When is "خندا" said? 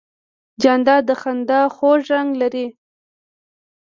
1.21-1.61